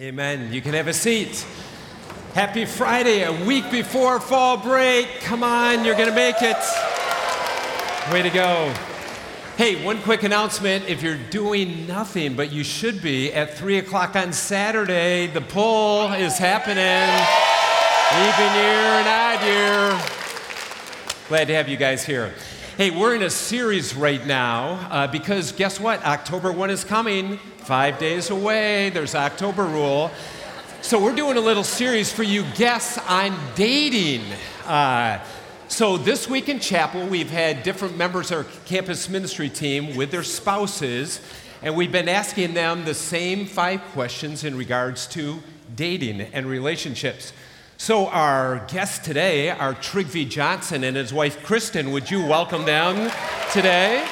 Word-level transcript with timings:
Amen. 0.00 0.52
You 0.52 0.60
can 0.60 0.74
have 0.74 0.88
a 0.88 0.92
seat. 0.92 1.46
Happy 2.32 2.64
Friday, 2.64 3.22
a 3.22 3.46
week 3.46 3.70
before 3.70 4.18
fall 4.18 4.56
break. 4.56 5.20
Come 5.20 5.44
on, 5.44 5.84
you're 5.84 5.94
going 5.94 6.08
to 6.08 6.14
make 6.16 6.34
it. 6.40 6.56
Way 8.12 8.22
to 8.22 8.30
go. 8.30 8.74
Hey, 9.56 9.84
one 9.84 10.02
quick 10.02 10.24
announcement. 10.24 10.88
If 10.88 11.00
you're 11.00 11.20
doing 11.30 11.86
nothing, 11.86 12.34
but 12.34 12.50
you 12.50 12.64
should 12.64 13.02
be, 13.02 13.32
at 13.32 13.54
3 13.54 13.78
o'clock 13.78 14.16
on 14.16 14.32
Saturday, 14.32 15.28
the 15.28 15.42
Pull 15.42 16.12
is 16.14 16.38
happening. 16.38 16.76
Even 18.10 18.54
year 18.56 18.98
and 18.98 19.06
odd 19.06 19.46
year. 19.46 20.00
Glad 21.28 21.44
to 21.46 21.54
have 21.54 21.68
you 21.68 21.76
guys 21.76 22.04
here. 22.04 22.34
Hey, 22.76 22.90
we're 22.90 23.14
in 23.14 23.22
a 23.22 23.30
series 23.30 23.94
right 23.94 24.26
now 24.26 24.88
uh, 24.90 25.06
because 25.06 25.52
guess 25.52 25.78
what? 25.78 26.04
October 26.04 26.50
1 26.50 26.70
is 26.70 26.82
coming. 26.82 27.36
Five 27.58 28.00
days 28.00 28.30
away. 28.30 28.90
There's 28.90 29.14
October 29.14 29.64
Rule. 29.64 30.10
So 30.82 31.00
we're 31.00 31.14
doing 31.14 31.36
a 31.36 31.40
little 31.40 31.62
series 31.62 32.12
for 32.12 32.24
you 32.24 32.42
guests 32.56 32.98
on 33.08 33.38
dating. 33.54 34.24
Uh, 34.66 35.24
so 35.68 35.96
this 35.96 36.28
week 36.28 36.48
in 36.48 36.58
chapel, 36.58 37.06
we've 37.06 37.30
had 37.30 37.62
different 37.62 37.96
members 37.96 38.32
of 38.32 38.38
our 38.38 38.52
campus 38.64 39.08
ministry 39.08 39.48
team 39.48 39.94
with 39.94 40.10
their 40.10 40.24
spouses, 40.24 41.20
and 41.62 41.76
we've 41.76 41.92
been 41.92 42.08
asking 42.08 42.54
them 42.54 42.84
the 42.84 42.94
same 42.94 43.46
five 43.46 43.82
questions 43.92 44.42
in 44.42 44.58
regards 44.58 45.06
to 45.06 45.40
dating 45.76 46.22
and 46.22 46.44
relationships. 46.48 47.32
So 47.76 48.06
our 48.08 48.64
guests 48.68 49.04
today 49.04 49.50
are 49.50 49.74
Trygve 49.74 50.28
Johnson 50.28 50.84
and 50.84 50.96
his 50.96 51.12
wife 51.12 51.44
Kristen. 51.44 51.90
Would 51.90 52.10
you 52.10 52.24
welcome 52.24 52.64
them 52.64 53.10
today? 53.52 54.06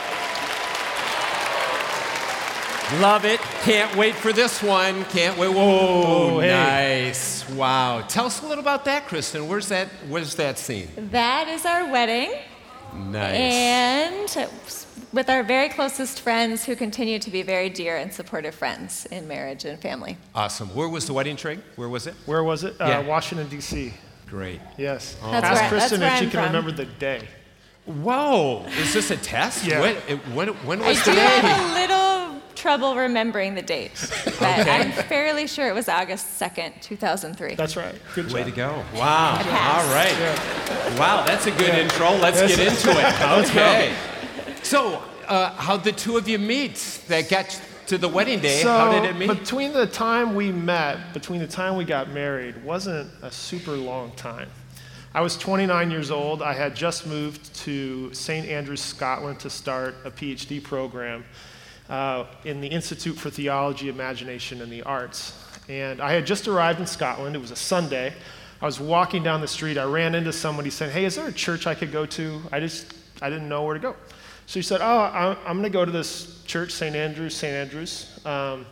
Love 3.01 3.25
it. 3.25 3.41
Can't 3.62 3.95
wait 3.97 4.15
for 4.15 4.33
this 4.33 4.62
one. 4.62 5.05
Can't 5.06 5.39
wait. 5.39 5.48
Whoa, 5.48 6.34
Oh, 6.37 6.41
hey. 6.41 7.05
nice. 7.06 7.48
Wow. 7.51 8.03
Tell 8.06 8.27
us 8.27 8.43
a 8.43 8.47
little 8.47 8.61
about 8.62 8.84
that, 8.84 9.06
Kristen. 9.06 9.48
Where's 9.48 9.69
that? 9.69 9.89
Where's 10.09 10.34
that 10.34 10.59
scene? 10.59 10.89
That 11.11 11.48
is 11.48 11.65
our 11.65 11.91
wedding, 11.91 12.33
Nice. 12.94 13.34
and 13.39 14.28
with 15.13 15.29
our 15.29 15.43
very 15.43 15.69
closest 15.69 16.21
friends 16.21 16.65
who 16.65 16.75
continue 16.77 17.19
to 17.19 17.31
be 17.31 17.43
very 17.43 17.69
dear 17.69 17.97
and 17.97 18.13
supportive 18.13 18.55
friends 18.55 19.07
in 19.11 19.29
marriage 19.29 19.65
and 19.65 19.79
family. 19.81 20.17
awesome. 20.35 20.69
Where 20.75 20.89
was 20.89 21.07
the 21.07 21.13
wedding 21.13 21.37
trig? 21.37 21.61
Where 21.77 21.89
was 21.89 22.07
it? 22.07 22.15
Where 22.27 22.43
was 22.45 22.65
it? 22.65 22.81
Uh, 22.81 23.03
Washington, 23.07 23.49
D.C. 23.49 23.93
Great. 24.27 24.61
Yes. 24.79 25.17
That's 25.23 25.45
Ask 25.47 25.61
where- 25.61 25.69
Kristen 25.71 26.01
that's 26.01 26.23
if 26.23 26.29
she 26.29 26.31
can 26.31 26.41
I'm 26.41 26.47
from. 26.47 26.55
remember 26.65 26.73
the 26.85 26.91
day. 26.99 27.29
Whoa. 27.85 28.65
Is 28.79 28.95
this 28.95 29.11
a 29.11 29.17
test? 29.17 29.67
Yeah. 29.67 29.81
When, 29.81 29.97
it- 30.09 30.19
when, 30.35 30.49
when 30.67 30.81
I 30.83 30.89
was 30.89 30.99
do 31.05 31.11
today? 31.11 31.21
have 31.41 31.71
a 31.71 31.75
little 31.75 32.41
trouble 32.55 32.95
remembering 32.95 33.55
the 33.55 33.63
date, 33.63 33.91
but 34.25 34.61
Okay. 34.61 34.71
I'm 34.71 34.93
fairly 34.93 35.47
sure 35.49 35.69
it 35.69 35.75
was 35.75 35.89
August 35.89 36.41
2nd, 36.41 36.81
2003. 36.81 37.57
That's 37.57 37.77
right. 37.77 37.95
Good 38.15 38.27
job. 38.29 38.35
Way 38.37 38.45
to 38.45 38.51
go. 38.53 38.85
Wow. 38.95 39.37
passed. 39.43 39.89
All 39.89 39.95
right. 39.95 40.99
Wow, 40.99 41.25
that's 41.27 41.47
a 41.47 41.51
good 41.51 41.75
intro. 41.75 42.13
Let's 42.13 42.41
Yes. 42.41 42.57
get 42.57 42.69
into 42.69 42.91
it. 42.91 42.95
Let's 43.21 43.51
go. 43.53 43.61
Okay. 43.61 43.95
So, 44.73 45.03
uh, 45.28 45.51
how'd 45.51 45.84
the 45.84 45.92
two 45.92 46.17
of 46.17 46.27
you 46.27 46.39
meet 46.39 47.03
that 47.09 47.28
got 47.28 47.61
to 47.89 47.98
the 47.98 48.09
wedding 48.09 48.41
day? 48.41 48.62
So 48.62 48.70
How 48.70 48.91
did 48.91 49.05
it 49.05 49.19
meet? 49.19 49.28
between 49.28 49.75
the 49.75 49.87
time 49.87 50.34
we 50.34 50.51
met, 50.51 51.12
between 51.12 51.41
the 51.41 51.47
time 51.47 51.77
we 51.77 51.84
got 51.84 52.09
married, 52.09 52.65
wasn't 52.65 53.11
a 53.20 53.31
super 53.31 53.73
long 53.73 54.12
time. 54.12 54.48
I 55.12 55.20
was 55.20 55.37
29 55.37 55.91
years 55.91 56.11
old. 56.11 56.41
I 56.41 56.55
had 56.55 56.75
just 56.75 57.06
moved 57.06 57.55
to 57.56 58.15
St. 58.15 58.48
Andrews, 58.48 58.81
Scotland 58.81 59.41
to 59.41 59.50
start 59.50 59.95
a 60.06 60.11
PhD 60.11 60.62
program 60.62 61.23
uh, 61.91 62.25
in 62.47 62.62
the 62.62 62.69
Institute 62.69 63.19
for 63.19 63.28
Theology, 63.28 63.91
Imagination, 63.91 64.62
and 64.62 64.73
the 64.73 64.83
Arts. 64.84 65.39
And 65.69 66.00
I 66.00 66.12
had 66.12 66.25
just 66.25 66.48
arrived 66.48 66.81
in 66.81 66.87
Scotland. 66.87 67.37
It 67.37 67.41
was 67.41 67.50
a 67.50 67.56
Sunday. 67.56 68.15
I 68.62 68.65
was 68.65 68.81
walking 68.81 69.23
down 69.23 69.43
the 69.43 69.48
street. 69.48 69.77
I 69.77 69.84
ran 69.84 70.15
into 70.15 70.33
somebody 70.33 70.70
saying, 70.70 70.93
Hey, 70.93 71.05
is 71.05 71.17
there 71.17 71.28
a 71.28 71.33
church 71.33 71.67
I 71.67 71.75
could 71.75 71.93
go 71.93 72.06
to? 72.06 72.41
I 72.50 72.59
just, 72.59 72.95
I 73.20 73.28
didn't 73.28 73.50
know 73.50 73.65
where 73.65 73.75
to 73.75 73.81
go. 73.81 73.97
So 74.47 74.58
he 74.58 74.62
said, 74.62 74.80
Oh, 74.80 74.98
I- 74.98 75.36
I'm 75.47 75.58
going 75.58 75.62
to 75.64 75.70
go 75.70 75.84
to 75.84 75.92
this 75.92 76.42
church, 76.44 76.72
St. 76.72 76.94
Andrews, 76.94 77.36
St. 77.36 77.53
Andrews. 77.54 78.20
Um, 78.25 78.66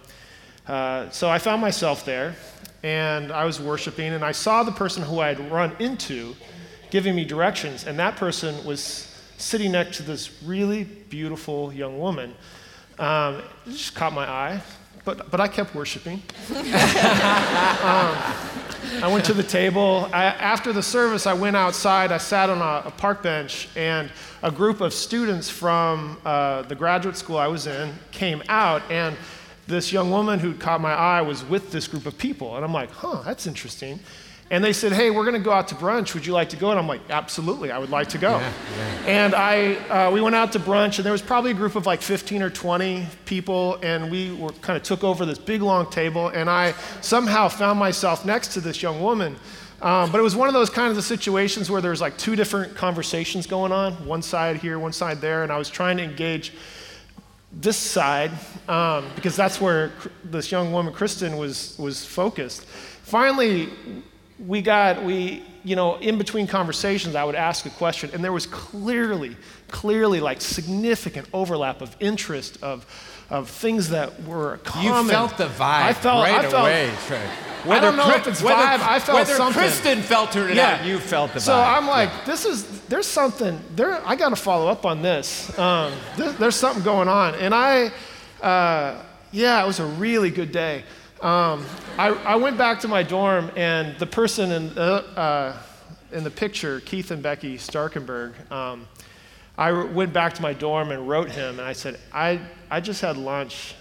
uh, 0.66 1.08
so 1.10 1.30
I 1.30 1.38
found 1.38 1.60
myself 1.60 2.04
there, 2.04 2.34
and 2.82 3.32
I 3.32 3.44
was 3.44 3.60
worshiping, 3.60 4.12
and 4.12 4.24
I 4.24 4.32
saw 4.32 4.62
the 4.62 4.72
person 4.72 5.02
who 5.02 5.20
I 5.20 5.28
had 5.28 5.50
run 5.50 5.72
into 5.78 6.34
giving 6.90 7.14
me 7.14 7.24
directions, 7.24 7.86
and 7.86 7.98
that 7.98 8.16
person 8.16 8.64
was 8.64 9.06
sitting 9.38 9.72
next 9.72 9.96
to 9.98 10.02
this 10.02 10.42
really 10.42 10.84
beautiful 10.84 11.72
young 11.72 11.98
woman. 11.98 12.34
Um, 12.98 13.36
it 13.66 13.70
just 13.70 13.94
caught 13.94 14.12
my 14.12 14.28
eye, 14.28 14.60
but, 15.04 15.30
but 15.30 15.40
I 15.40 15.48
kept 15.48 15.74
worshiping. 15.74 16.22
I 18.92 19.08
went 19.10 19.24
to 19.26 19.32
the 19.32 19.42
table. 19.42 20.08
I, 20.12 20.24
after 20.24 20.72
the 20.72 20.82
service, 20.82 21.26
I 21.26 21.32
went 21.32 21.56
outside. 21.56 22.10
I 22.10 22.18
sat 22.18 22.50
on 22.50 22.58
a, 22.58 22.88
a 22.88 22.90
park 22.90 23.22
bench, 23.22 23.68
and 23.76 24.10
a 24.42 24.50
group 24.50 24.80
of 24.80 24.92
students 24.92 25.48
from 25.48 26.18
uh, 26.24 26.62
the 26.62 26.74
graduate 26.74 27.16
school 27.16 27.38
I 27.38 27.46
was 27.46 27.66
in 27.66 27.94
came 28.10 28.42
out, 28.48 28.82
and 28.90 29.16
this 29.66 29.92
young 29.92 30.10
woman 30.10 30.40
who 30.40 30.54
caught 30.54 30.80
my 30.80 30.92
eye 30.92 31.22
was 31.22 31.44
with 31.44 31.70
this 31.70 31.86
group 31.86 32.04
of 32.04 32.18
people. 32.18 32.56
And 32.56 32.64
I'm 32.64 32.72
like, 32.72 32.90
huh, 32.90 33.22
that's 33.24 33.46
interesting. 33.46 34.00
And 34.52 34.64
they 34.64 34.72
said, 34.72 34.92
hey, 34.92 35.10
we're 35.12 35.22
going 35.22 35.34
to 35.36 35.40
go 35.40 35.52
out 35.52 35.68
to 35.68 35.76
brunch. 35.76 36.12
Would 36.14 36.26
you 36.26 36.32
like 36.32 36.48
to 36.48 36.56
go? 36.56 36.70
And 36.70 36.78
I'm 36.78 36.88
like, 36.88 37.02
absolutely, 37.08 37.70
I 37.70 37.78
would 37.78 37.90
like 37.90 38.08
to 38.08 38.18
go. 38.18 38.42
And 39.06 39.32
I, 39.32 39.74
uh, 39.88 40.10
we 40.10 40.20
went 40.20 40.34
out 40.34 40.50
to 40.52 40.58
brunch, 40.58 40.96
and 40.96 41.04
there 41.04 41.12
was 41.12 41.22
probably 41.22 41.52
a 41.52 41.54
group 41.54 41.76
of 41.76 41.86
like 41.86 42.02
15 42.02 42.42
or 42.42 42.50
20 42.50 43.06
people, 43.26 43.78
and 43.80 44.10
we 44.10 44.32
were 44.34 44.50
kind 44.54 44.76
of 44.76 44.82
took 44.82 45.04
over 45.04 45.24
this 45.24 45.38
big 45.38 45.62
long 45.62 45.88
table, 45.88 46.28
and 46.28 46.50
I 46.50 46.74
somehow 47.00 47.48
found 47.48 47.78
myself 47.78 48.24
next 48.24 48.48
to 48.54 48.60
this 48.60 48.82
young 48.82 49.00
woman. 49.00 49.36
Um, 49.82 50.10
but 50.10 50.18
it 50.18 50.22
was 50.22 50.34
one 50.34 50.48
of 50.48 50.54
those 50.54 50.68
kinds 50.68 50.98
of 50.98 51.04
situations 51.04 51.70
where 51.70 51.80
there's 51.80 52.00
like 52.00 52.18
two 52.18 52.34
different 52.34 52.74
conversations 52.74 53.46
going 53.46 53.70
on, 53.70 53.92
one 54.04 54.20
side 54.20 54.56
here, 54.56 54.80
one 54.80 54.92
side 54.92 55.20
there, 55.20 55.44
and 55.44 55.52
I 55.52 55.58
was 55.58 55.70
trying 55.70 55.96
to 55.98 56.02
engage 56.02 56.52
this 57.52 57.76
side 57.76 58.30
um, 58.68 59.06
because 59.14 59.36
that's 59.36 59.60
where 59.60 59.92
this 60.24 60.52
young 60.52 60.72
woman, 60.72 60.92
Kristen, 60.92 61.36
was 61.36 61.78
was 61.78 62.04
focused. 62.04 62.64
Finally, 62.64 63.70
we 64.46 64.62
got 64.62 65.02
we 65.04 65.42
you 65.64 65.76
know 65.76 65.96
in 65.96 66.16
between 66.16 66.46
conversations 66.46 67.14
i 67.14 67.22
would 67.22 67.34
ask 67.34 67.66
a 67.66 67.70
question 67.70 68.08
and 68.14 68.24
there 68.24 68.32
was 68.32 68.46
clearly 68.46 69.36
clearly 69.68 70.20
like 70.20 70.40
significant 70.40 71.28
overlap 71.32 71.82
of 71.82 71.94
interest 72.00 72.58
of 72.62 72.86
of 73.28 73.48
things 73.48 73.90
that 73.90 74.22
were 74.24 74.56
common. 74.64 75.04
you 75.04 75.10
felt 75.10 75.36
the 75.36 75.44
vibe 75.46 75.82
i 75.82 75.92
felt 75.92 76.24
right 76.24 76.44
i 76.44 76.50
felt 76.50 76.54
away. 76.64 76.90
Trey. 77.06 77.28
I 77.68 77.78
don't 77.78 77.96
know 77.96 78.04
Kri- 78.04 78.14
if 78.20 78.26
it's 78.26 78.42
whether, 78.42 78.56
vibe, 78.62 78.80
I 78.80 78.98
felt 78.98 79.18
whether 79.18 79.34
something. 79.34 79.60
Kristen 79.62 80.00
filtered 80.00 80.50
it 80.50 80.56
out, 80.58 80.82
you 80.86 80.98
felt 80.98 81.34
the 81.34 81.40
so 81.40 81.52
vibe. 81.52 81.54
So 81.56 81.60
I'm 81.60 81.86
like, 81.86 82.24
this 82.24 82.46
is 82.46 82.80
there's 82.88 83.06
something 83.06 83.60
there. 83.76 84.00
I 84.06 84.16
got 84.16 84.30
to 84.30 84.36
follow 84.36 84.66
up 84.68 84.86
on 84.86 85.02
this. 85.02 85.56
Um, 85.58 85.92
there- 86.16 86.32
There's 86.32 86.56
something 86.56 86.82
going 86.82 87.06
on, 87.08 87.34
and 87.34 87.54
I, 87.54 87.92
uh, 88.40 89.02
yeah, 89.30 89.62
it 89.62 89.66
was 89.66 89.78
a 89.78 89.84
really 89.84 90.30
good 90.30 90.52
day. 90.52 90.84
Um, 91.20 91.66
I, 91.98 92.08
I 92.08 92.36
went 92.36 92.56
back 92.56 92.80
to 92.80 92.88
my 92.88 93.02
dorm, 93.02 93.50
and 93.54 93.94
the 93.98 94.06
person 94.06 94.52
in 94.52 94.74
the, 94.74 95.04
uh, 95.18 95.56
in 96.12 96.24
the 96.24 96.30
picture, 96.30 96.80
Keith 96.80 97.10
and 97.10 97.22
Becky 97.22 97.58
Starkenberg, 97.58 98.50
um, 98.50 98.88
I 99.58 99.70
went 99.70 100.14
back 100.14 100.32
to 100.34 100.42
my 100.42 100.54
dorm 100.54 100.90
and 100.90 101.06
wrote 101.06 101.30
him, 101.30 101.58
and 101.58 101.68
I 101.68 101.74
said, 101.74 102.00
I, 102.10 102.40
I 102.70 102.80
just 102.80 103.02
had 103.02 103.18
lunch, 103.18 103.74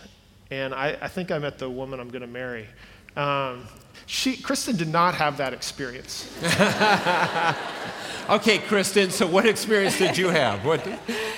and 0.52 0.74
I, 0.74 0.98
I 1.02 1.08
think 1.08 1.32
I 1.32 1.38
met 1.38 1.58
the 1.58 1.70
woman 1.70 2.02
I'm 2.02 2.10
going 2.10 2.24
to 2.24 2.28
marry. 2.28 2.68
Um, 3.16 3.66
she, 4.06 4.36
Kristen 4.36 4.76
did 4.76 4.90
not 4.90 5.16
have 5.16 5.38
that 5.38 5.54
experience. 5.54 6.30
okay, 8.30 8.58
Kristen, 8.68 9.12
so 9.12 9.26
what 9.26 9.46
experience 9.46 9.98
did 9.98 10.18
you 10.18 10.28
have? 10.28 10.66
What, 10.66 10.84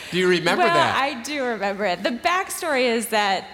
do 0.10 0.18
you 0.18 0.28
remember 0.28 0.64
well, 0.64 0.74
that? 0.74 0.96
I 0.96 1.22
do 1.22 1.44
remember 1.44 1.86
it. 1.86 2.02
The 2.02 2.10
backstory 2.10 2.86
is 2.86 3.10
that 3.10 3.46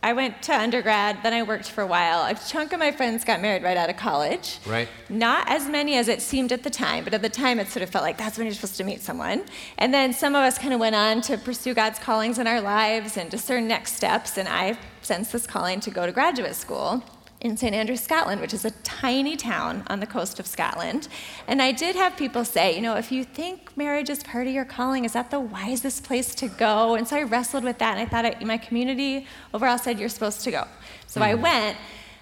I 0.00 0.12
went 0.12 0.42
to 0.42 0.54
undergrad, 0.54 1.18
then 1.24 1.32
I 1.32 1.42
worked 1.42 1.70
for 1.70 1.82
a 1.82 1.86
while. 1.86 2.24
A 2.24 2.34
chunk 2.34 2.72
of 2.72 2.78
my 2.78 2.92
friends 2.92 3.24
got 3.24 3.40
married 3.40 3.64
right 3.64 3.76
out 3.76 3.90
of 3.90 3.96
college. 3.96 4.58
Right. 4.64 4.88
Not 5.08 5.48
as 5.48 5.68
many 5.68 5.96
as 5.96 6.06
it 6.06 6.22
seemed 6.22 6.52
at 6.52 6.62
the 6.62 6.70
time, 6.70 7.02
but 7.02 7.14
at 7.14 7.22
the 7.22 7.28
time 7.28 7.58
it 7.58 7.66
sort 7.68 7.82
of 7.82 7.90
felt 7.90 8.04
like 8.04 8.16
that's 8.16 8.38
when 8.38 8.46
you're 8.46 8.54
supposed 8.54 8.76
to 8.76 8.84
meet 8.84 9.00
someone. 9.00 9.44
And 9.76 9.92
then 9.92 10.12
some 10.12 10.36
of 10.36 10.42
us 10.42 10.56
kind 10.56 10.72
of 10.72 10.78
went 10.78 10.94
on 10.94 11.20
to 11.22 11.36
pursue 11.36 11.74
God's 11.74 11.98
callings 11.98 12.38
in 12.38 12.46
our 12.46 12.60
lives 12.60 13.16
and 13.16 13.28
discern 13.28 13.66
next 13.66 13.96
steps. 13.96 14.38
And 14.38 14.48
I 14.48 14.78
sensed 15.02 15.32
this 15.32 15.48
calling 15.48 15.80
to 15.80 15.90
go 15.90 16.06
to 16.06 16.12
graduate 16.12 16.54
school 16.54 17.02
in 17.40 17.56
St. 17.56 17.74
Andrews, 17.74 18.00
Scotland, 18.00 18.40
which 18.40 18.52
is 18.52 18.64
a 18.64 18.70
tiny 18.82 19.36
town 19.36 19.84
on 19.86 20.00
the 20.00 20.06
coast 20.06 20.40
of 20.40 20.46
Scotland. 20.46 21.06
And 21.46 21.62
I 21.62 21.70
did 21.70 21.94
have 21.94 22.16
people 22.16 22.44
say, 22.44 22.74
you 22.74 22.82
know, 22.82 22.96
if 22.96 23.12
you 23.12 23.22
think 23.22 23.76
marriage 23.76 24.10
is 24.10 24.24
part 24.24 24.48
of 24.48 24.52
your 24.52 24.64
calling, 24.64 25.04
is 25.04 25.12
that 25.12 25.30
the 25.30 25.38
wisest 25.38 26.02
place 26.02 26.34
to 26.36 26.48
go? 26.48 26.96
And 26.96 27.06
so 27.06 27.16
I 27.16 27.22
wrestled 27.22 27.62
with 27.62 27.78
that, 27.78 27.96
and 27.96 28.00
I 28.00 28.10
thought 28.10 28.24
I, 28.24 28.44
my 28.44 28.58
community 28.58 29.26
overall 29.54 29.78
said 29.78 30.00
you're 30.00 30.08
supposed 30.08 30.42
to 30.42 30.50
go. 30.50 30.66
So 31.06 31.20
I 31.22 31.34
hmm. 31.34 31.42
went. 31.42 31.76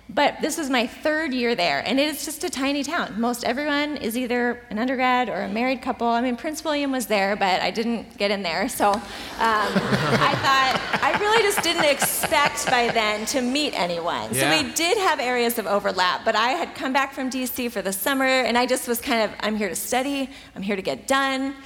But 0.09 0.41
this 0.41 0.57
was 0.57 0.71
my 0.71 0.87
third 0.87 1.35
year 1.35 1.57
there, 1.57 1.81
and 1.85 1.99
it 1.99 2.09
is 2.09 2.25
just 2.25 2.45
a 2.45 2.51
tiny 2.51 2.85
town. 2.85 3.21
Most 3.21 3.43
everyone 3.43 3.97
is 3.97 4.17
either 4.17 4.63
an 4.71 4.79
undergrad 4.79 5.29
or 5.29 5.43
a 5.43 5.49
married 5.49 5.83
couple. 5.83 6.07
I 6.07 6.21
mean, 6.21 6.37
Prince 6.37 6.63
William 6.63 6.93
was 6.93 7.07
there, 7.07 7.35
but 7.35 7.61
I 7.61 7.73
didn't 7.73 8.17
get 8.17 8.31
in 8.31 8.45
there. 8.45 8.69
So 8.69 8.93
um, 8.93 9.03
I 9.39 10.33
thought, 10.45 11.01
I 11.03 11.19
really 11.19 11.43
just 11.43 11.61
didn't 11.65 11.87
expect 11.87 12.67
by 12.67 12.89
then 12.89 13.27
to 13.27 13.43
meet 13.43 13.77
anyone. 13.79 14.33
Yeah. 14.33 14.43
So 14.43 14.63
we 14.63 14.73
did 14.75 14.97
have 14.97 15.19
areas 15.19 15.59
of 15.59 15.67
overlap, 15.67 16.25
but 16.25 16.37
I 16.37 16.51
had 16.51 16.77
come 16.77 16.93
back 16.93 17.13
from 17.13 17.29
DC 17.29 17.73
for 17.73 17.83
the 17.83 17.93
summer, 17.93 18.27
and 18.27 18.57
I 18.57 18.67
just 18.67 18.87
was 18.87 19.01
kind 19.01 19.29
of, 19.29 19.37
I'm 19.41 19.57
here 19.57 19.69
to 19.69 19.77
study, 19.77 20.31
I'm 20.55 20.63
here 20.63 20.77
to 20.77 20.83
get 20.83 21.09
done. 21.09 21.57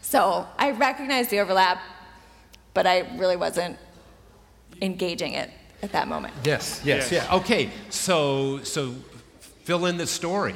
So 0.00 0.46
I 0.56 0.70
recognized 0.70 1.28
the 1.28 1.40
overlap, 1.40 1.78
but 2.72 2.86
I 2.86 3.00
really 3.18 3.36
wasn't 3.36 3.76
engaging 4.80 5.34
it 5.34 5.50
at 5.82 5.92
that 5.92 6.08
moment. 6.08 6.32
Yes, 6.44 6.80
yes, 6.84 7.10
Yes. 7.10 7.26
yeah. 7.28 7.36
Okay, 7.36 7.70
so 7.90 8.60
so 8.62 8.94
fill 9.64 9.86
in 9.86 9.96
the 9.96 10.06
story. 10.06 10.54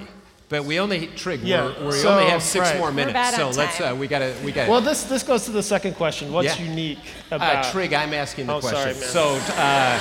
But 0.49 0.65
we 0.65 0.79
only 0.79 1.09
Trig, 1.09 1.41
Yeah, 1.43 1.73
we're, 1.81 1.87
we 1.87 1.93
so- 1.93 2.11
only 2.17 2.31
have 2.31 2.41
six 2.41 2.69
right. 2.71 2.79
more 2.79 2.89
We're 2.91 2.95
minutes. 2.95 3.15
bad 3.15 3.35
so 3.35 3.49
on 3.49 3.57
let's 3.57 3.81
uh, 3.81 3.97
we 3.99 4.07
gotta 4.07 4.33
we 4.45 4.53
gotta 4.53 4.71
Well, 4.71 4.81
this, 4.81 5.03
this 5.03 5.25
goes 5.25 5.45
to 5.47 5.51
the 5.51 5.63
second 5.63 5.95
question. 5.97 6.33
What's 6.33 6.57
Yeah. 6.57 6.65
unique 6.67 7.01
uh, 7.33 7.37
about 7.37 7.73
Trig, 7.73 7.93
I'm 7.93 8.15
asking 8.15 8.47
the 8.47 8.55
Oh, 8.55 8.61
question. 8.61 8.95
sorry, 8.95 8.95
man. 8.95 9.03
so 9.03 9.41
uh, 9.57 9.99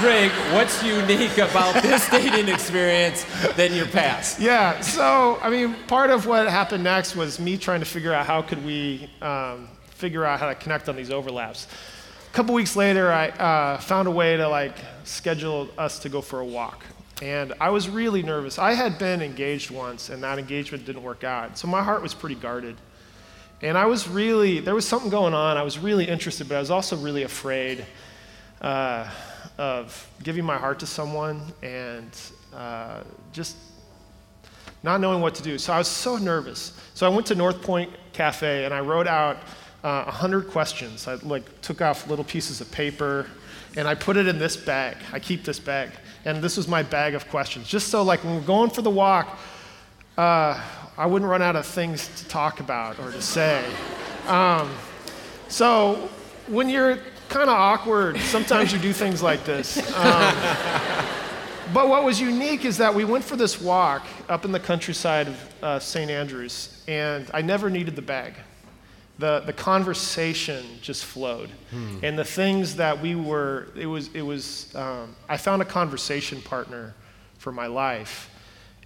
Trig, 0.00 0.32
what's 0.52 0.82
unique 0.82 1.38
about 1.38 1.80
this 1.84 2.08
dating 2.10 2.48
experience 2.52 3.24
than 3.54 3.72
your 3.74 3.86
past? 3.86 4.40
Yeah, 4.40 4.80
so 4.80 5.38
I 5.40 5.50
mean, 5.50 5.76
part 5.86 6.10
of 6.10 6.26
what 6.26 6.48
happened 6.48 6.82
next 6.82 7.14
was 7.14 7.38
me 7.38 7.56
trying 7.56 7.78
to 7.78 7.86
figure 7.86 8.12
out 8.12 8.26
how 8.26 8.42
could 8.42 8.66
we 8.66 9.08
um, 9.22 9.68
figure 9.84 10.24
out 10.24 10.40
how 10.40 10.48
to 10.48 10.56
connect 10.56 10.88
on 10.88 10.96
these 10.96 11.12
overlaps. 11.12 11.68
Couple 12.36 12.54
weeks 12.54 12.76
later, 12.76 13.10
I 13.10 13.28
uh, 13.30 13.78
found 13.78 14.08
a 14.08 14.10
way 14.10 14.36
to 14.36 14.46
like 14.46 14.76
schedule 15.04 15.70
us 15.78 15.98
to 16.00 16.10
go 16.10 16.20
for 16.20 16.40
a 16.40 16.44
walk, 16.44 16.84
and 17.22 17.54
I 17.58 17.70
was 17.70 17.88
really 17.88 18.22
nervous. 18.22 18.58
I 18.58 18.74
had 18.74 18.98
been 18.98 19.22
engaged 19.22 19.70
once, 19.70 20.10
and 20.10 20.22
that 20.22 20.38
engagement 20.38 20.84
didn't 20.84 21.02
work 21.02 21.24
out, 21.24 21.56
so 21.56 21.66
my 21.66 21.82
heart 21.82 22.02
was 22.02 22.12
pretty 22.12 22.34
guarded. 22.34 22.76
And 23.62 23.78
I 23.78 23.86
was 23.86 24.06
really 24.06 24.60
there 24.60 24.74
was 24.74 24.86
something 24.86 25.08
going 25.08 25.32
on. 25.32 25.56
I 25.56 25.62
was 25.62 25.78
really 25.78 26.04
interested, 26.04 26.46
but 26.46 26.56
I 26.56 26.60
was 26.60 26.70
also 26.70 26.98
really 26.98 27.22
afraid 27.22 27.86
uh, 28.60 29.08
of 29.56 30.06
giving 30.22 30.44
my 30.44 30.58
heart 30.58 30.80
to 30.80 30.86
someone 30.86 31.40
and 31.62 32.10
uh, 32.52 33.00
just 33.32 33.56
not 34.82 35.00
knowing 35.00 35.22
what 35.22 35.34
to 35.36 35.42
do. 35.42 35.56
So 35.56 35.72
I 35.72 35.78
was 35.78 35.88
so 35.88 36.18
nervous. 36.18 36.74
So 36.92 37.06
I 37.06 37.08
went 37.08 37.28
to 37.28 37.34
North 37.34 37.62
Point 37.62 37.90
Cafe 38.12 38.66
and 38.66 38.74
I 38.74 38.80
wrote 38.80 39.06
out 39.06 39.38
uh, 39.86 40.02
100 40.06 40.48
questions. 40.48 41.06
I 41.06 41.14
like 41.14 41.60
took 41.60 41.80
off 41.80 42.08
little 42.08 42.24
pieces 42.24 42.60
of 42.60 42.68
paper 42.72 43.28
and 43.76 43.86
I 43.86 43.94
put 43.94 44.16
it 44.16 44.26
in 44.26 44.36
this 44.36 44.56
bag. 44.56 44.96
I 45.12 45.20
keep 45.20 45.44
this 45.44 45.60
bag. 45.60 45.90
And 46.24 46.42
this 46.42 46.56
was 46.56 46.66
my 46.66 46.82
bag 46.82 47.14
of 47.14 47.28
questions. 47.28 47.68
Just 47.68 47.86
so 47.86 48.02
like 48.02 48.24
when 48.24 48.34
we're 48.34 48.40
going 48.40 48.70
for 48.70 48.82
the 48.82 48.90
walk, 48.90 49.38
uh, 50.18 50.60
I 50.98 51.06
wouldn't 51.06 51.30
run 51.30 51.40
out 51.40 51.54
of 51.54 51.66
things 51.66 52.08
to 52.16 52.26
talk 52.26 52.58
about 52.58 52.98
or 52.98 53.12
to 53.12 53.22
say. 53.22 53.64
Um, 54.26 54.72
so 55.46 56.08
when 56.48 56.68
you're 56.68 56.98
kind 57.28 57.48
of 57.48 57.56
awkward, 57.56 58.18
sometimes 58.18 58.72
you 58.72 58.80
do 58.80 58.92
things 58.92 59.22
like 59.22 59.44
this. 59.44 59.78
Um, 59.94 60.34
but 61.72 61.88
what 61.88 62.02
was 62.02 62.20
unique 62.20 62.64
is 62.64 62.78
that 62.78 62.92
we 62.92 63.04
went 63.04 63.22
for 63.22 63.36
this 63.36 63.60
walk 63.60 64.04
up 64.28 64.44
in 64.44 64.50
the 64.50 64.60
countryside 64.60 65.28
of 65.28 65.54
uh, 65.62 65.78
St. 65.78 66.10
Andrews, 66.10 66.82
and 66.88 67.30
I 67.32 67.40
never 67.42 67.70
needed 67.70 67.94
the 67.94 68.02
bag. 68.02 68.34
The, 69.18 69.40
the 69.46 69.52
conversation 69.52 70.64
just 70.82 71.04
flowed. 71.04 71.50
And 72.02 72.18
the 72.18 72.24
things 72.24 72.76
that 72.76 73.00
we 73.00 73.14
were, 73.14 73.68
it 73.74 73.86
was, 73.86 74.10
it 74.14 74.22
was 74.22 74.74
um, 74.74 75.16
I 75.28 75.36
found 75.36 75.62
a 75.62 75.64
conversation 75.64 76.42
partner 76.42 76.94
for 77.38 77.52
my 77.52 77.66
life. 77.66 78.30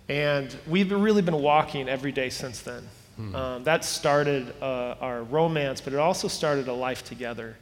And 0.09 0.57
we've 0.69 0.91
really 0.91 1.23
been 1.23 1.41
walking 1.41 1.89
every 1.89 2.13
day 2.13 2.31
since 2.31 2.61
then. 2.61 2.89
Um, 3.35 3.65
that 3.65 3.85
started 3.85 4.55
uh, 4.63 4.95
our 5.01 5.25
romance, 5.25 5.81
but 5.81 5.93
it 5.93 5.99
also 5.99 6.27
started 6.27 6.69
a 6.69 6.73
life 6.73 7.05
together. 7.05 7.57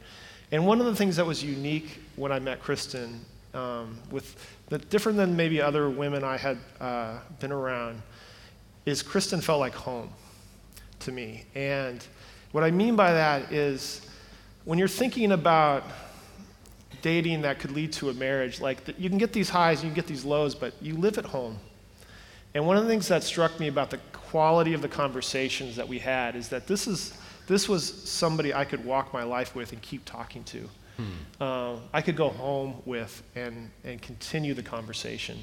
And 0.51 0.65
one 0.65 0.79
of 0.79 0.85
the 0.85 0.95
things 0.95 1.17
that 1.17 1.25
was 1.25 1.43
unique 1.43 1.99
when 2.15 2.31
I 2.31 2.39
met 2.39 2.61
Kristen, 2.61 3.19
um, 3.53 3.97
with 4.09 4.35
the, 4.69 4.77
different 4.77 5.17
than 5.17 5.35
maybe 5.35 5.61
other 5.61 5.89
women 5.89 6.23
I 6.23 6.37
had 6.37 6.57
uh, 6.79 7.19
been 7.39 7.51
around, 7.51 8.01
is 8.85 9.03
Kristen 9.03 9.41
felt 9.41 9.59
like 9.59 9.75
home 9.75 10.09
to 11.01 11.11
me. 11.11 11.43
And 11.55 12.05
what 12.51 12.63
I 12.63 12.71
mean 12.71 12.95
by 12.95 13.13
that 13.13 13.51
is 13.51 14.01
when 14.65 14.79
you're 14.79 14.87
thinking 14.87 15.31
about 15.31 15.83
dating 17.01 17.41
that 17.41 17.59
could 17.59 17.71
lead 17.71 17.93
to 17.93 18.09
a 18.09 18.13
marriage, 18.13 18.59
like 18.59 18.85
the, 18.85 18.93
you 18.97 19.09
can 19.09 19.17
get 19.17 19.31
these 19.33 19.49
highs, 19.49 19.79
and 19.79 19.85
you 19.85 19.89
can 19.91 19.95
get 19.95 20.07
these 20.07 20.25
lows, 20.25 20.55
but 20.55 20.73
you 20.81 20.95
live 20.95 21.17
at 21.17 21.25
home. 21.25 21.57
And 22.53 22.65
one 22.65 22.77
of 22.77 22.83
the 22.83 22.89
things 22.89 23.07
that 23.07 23.23
struck 23.23 23.59
me 23.59 23.67
about 23.67 23.89
the 23.89 23.99
quality 24.11 24.73
of 24.73 24.81
the 24.81 24.87
conversations 24.87 25.75
that 25.75 25.87
we 25.87 25.99
had 25.99 26.35
is 26.35 26.49
that 26.49 26.67
this 26.67 26.87
is 26.87 27.13
this 27.47 27.67
was 27.67 27.83
somebody 28.07 28.53
I 28.53 28.63
could 28.63 28.85
walk 28.85 29.11
my 29.13 29.23
life 29.23 29.55
with 29.55 29.71
and 29.71 29.81
keep 29.81 30.05
talking 30.05 30.43
to. 30.45 30.69
Uh, 31.39 31.77
I 31.93 32.01
could 32.01 32.17
go 32.17 32.29
home 32.29 32.75
with 32.85 33.23
and 33.35 33.71
and 33.85 34.01
continue 34.01 34.53
the 34.53 34.63
conversation, 34.63 35.37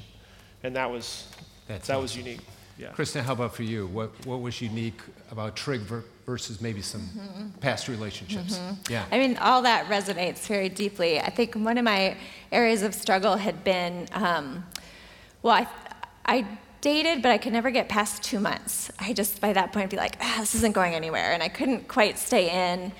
and 0.63 0.75
that 0.75 0.91
was 0.91 1.27
That's 1.67 1.87
that 1.87 1.99
was 1.99 2.15
unique. 2.15 2.41
Yeah. 2.77 2.89
Kristen, 2.89 3.23
how 3.23 3.33
about 3.33 3.55
for 3.55 3.63
you? 3.63 3.87
What 3.87 4.11
what 4.25 4.41
was 4.41 4.61
unique 4.61 5.01
about 5.31 5.55
Trig 5.55 5.81
versus 6.25 6.61
maybe 6.61 6.81
some 6.81 7.53
past 7.59 7.87
relationships? 7.87 8.59
Yeah. 8.89 9.05
I 9.11 9.17
mean, 9.17 9.37
all 9.37 9.63
that 9.63 9.87
resonates 9.87 10.45
very 10.47 10.69
deeply. 10.69 11.19
I 11.19 11.29
think 11.29 11.55
one 11.55 11.77
of 11.77 11.83
my 11.83 12.17
areas 12.51 12.83
of 12.83 12.93
struggle 12.93 13.35
had 13.35 13.63
been, 13.63 14.07
um, 14.13 14.65
well, 15.41 15.53
I, 15.53 15.67
I 16.25 16.45
dated, 16.81 17.21
but 17.21 17.31
I 17.31 17.37
could 17.37 17.53
never 17.53 17.71
get 17.71 17.89
past 17.89 18.21
two 18.23 18.39
months. 18.39 18.91
I 18.99 19.13
just, 19.13 19.41
by 19.41 19.53
that 19.53 19.73
point, 19.73 19.89
be 19.89 19.97
like, 19.97 20.17
ah, 20.21 20.37
this 20.39 20.53
isn't 20.55 20.73
going 20.73 20.93
anywhere, 20.93 21.31
and 21.31 21.41
I 21.41 21.49
couldn't 21.49 21.87
quite 21.87 22.19
stay 22.19 22.73
in. 22.73 22.91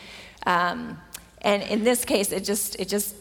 Um, 0.46 1.00
and 1.42 1.62
in 1.64 1.84
this 1.84 2.04
case, 2.04 2.32
it 2.32 2.44
just, 2.44 2.80
it 2.80 2.88
just 2.88 3.16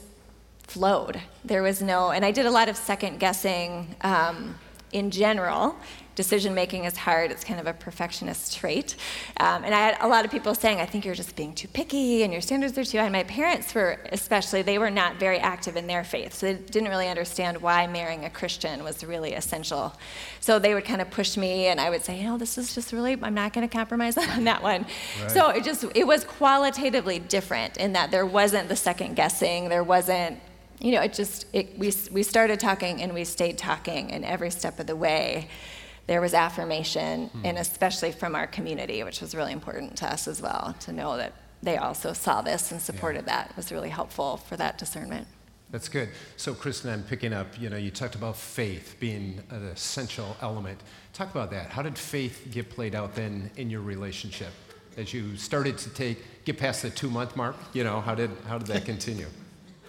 flowed. 0.63 1.21
There 1.45 1.63
was 1.63 1.83
no, 1.83 2.11
and 2.11 2.25
I 2.25 2.31
did 2.31 2.47
a 2.47 2.51
lot 2.51 2.69
of 2.69 2.77
second 2.77 3.21
guessing 3.21 3.95
um, 4.01 4.55
in 4.93 5.11
general. 5.11 5.77
Decision 6.15 6.55
making 6.55 6.85
is 6.85 6.97
hard. 6.97 7.31
It's 7.31 7.45
kind 7.45 7.61
of 7.61 7.67
a 7.67 7.75
perfectionist 7.75 8.57
trait. 8.57 8.97
Um, 9.39 9.65
and 9.65 9.75
I 9.75 9.81
had 9.81 9.99
a 10.01 10.09
lot 10.09 10.25
of 10.25 10.31
people 10.31 10.55
saying, 10.55 10.81
I 10.81 10.87
think 10.87 11.05
you're 11.05 11.15
just 11.15 11.37
being 11.37 11.55
too 11.55 11.69
picky 11.69 12.23
and 12.23 12.33
your 12.33 12.41
standards 12.41 12.79
are 12.79 12.85
too 12.87 12.97
high. 12.97 13.11
My 13.11 13.25
parents 13.25 13.75
were, 13.75 14.01
especially, 14.13 14.63
they 14.63 14.79
were 14.79 14.91
not 14.91 15.17
very 15.17 15.39
active 15.39 15.77
in 15.77 15.87
their 15.87 16.05
faith. 16.05 16.33
So 16.33 16.47
they 16.47 16.55
didn't 16.55 16.89
really 16.89 17.09
understand 17.09 17.61
why 17.61 17.87
marrying 17.87 18.25
a 18.25 18.31
Christian 18.31 18.83
was 18.83 19.05
really 19.05 19.35
essential. 19.35 19.95
So 20.41 20.59
they 20.59 20.73
would 20.73 20.87
kind 20.87 21.03
of 21.03 21.11
push 21.11 21.37
me, 21.37 21.67
and 21.67 21.79
I 21.79 21.91
would 21.91 22.03
say, 22.03 22.19
you 22.19 22.25
know, 22.25 22.39
this 22.39 22.57
is 22.57 22.75
just 22.75 22.95
really, 22.95 23.19
I'm 23.21 23.35
not 23.35 23.53
going 23.53 23.69
to 23.69 23.73
compromise 23.77 24.17
on 24.37 24.45
that 24.45 24.63
one. 24.63 24.87
So 25.29 25.51
it 25.51 25.65
just, 25.65 25.85
it 25.95 26.07
was 26.07 26.25
qualitatively 26.25 27.19
different 27.19 27.77
in 27.77 27.93
that 27.93 28.11
there 28.11 28.25
wasn't 28.25 28.71
the 28.71 28.77
second 28.77 29.17
guessing, 29.17 29.69
there 29.69 29.85
wasn't 29.85 30.41
you 30.81 30.93
know, 30.93 31.01
it 31.01 31.13
just, 31.13 31.47
it, 31.53 31.79
we, 31.79 31.93
we 32.11 32.23
started 32.23 32.61
talking 32.61 33.03
and 33.03 33.15
we 33.15 33.25
stayed 33.25 33.59
talking, 33.59 34.13
and 34.13 34.25
every 34.25 34.51
step 34.51 34.79
of 34.79 34.87
the 34.87 34.97
way, 34.97 35.49
there 36.07 36.21
was 36.21 36.35
affirmation, 36.35 37.29
hmm. 37.29 37.45
and 37.45 37.59
especially 37.59 38.13
from 38.13 38.35
our 38.35 38.47
community, 38.47 39.03
which 39.03 39.21
was 39.21 39.35
really 39.35 39.53
important 39.53 39.97
to 39.97 40.07
us 40.07 40.29
as 40.29 40.41
well, 40.41 40.77
to 40.81 40.93
know 40.93 41.17
that 41.17 41.33
they 41.63 41.77
also 41.79 42.13
saw 42.13 42.43
this 42.43 42.71
and 42.71 42.81
supported 42.81 43.27
that 43.27 43.57
was 43.57 43.73
really 43.73 43.89
helpful 43.89 44.37
for 44.37 44.57
that 44.57 44.79
discernment. 44.79 45.27
That's 45.71 45.89
good. 45.89 46.11
So, 46.37 46.55
Kristen, 46.55 46.93
I'm 46.93 47.03
picking 47.03 47.33
up, 47.33 47.61
you 47.61 47.69
know, 47.69 47.77
you 47.77 47.91
talked 47.91 48.15
about 48.15 48.37
faith 48.37 48.97
being 49.01 49.43
an 49.51 49.65
essential 49.65 50.37
element. 50.41 50.81
Talk 51.13 51.33
about 51.33 51.51
that. 51.51 51.71
How 51.71 51.83
did 51.83 51.99
faith 51.99 52.47
get 52.53 52.71
played 52.71 52.95
out 52.95 53.17
then 53.17 53.51
in 53.57 53.69
your 53.69 53.81
relationship? 53.81 54.53
As 54.97 55.13
you 55.13 55.37
started 55.37 55.77
to 55.79 55.91
take, 55.91 56.45
get 56.45 56.57
past 56.57 56.83
the 56.83 56.91
two 56.91 57.11
month 57.11 57.35
mark, 57.35 57.57
you 57.73 57.83
know, 57.83 58.01
how 58.01 58.15
did, 58.15 58.31
how 58.47 58.59
did 58.59 58.69
that 58.69 58.85
continue? 58.93 59.27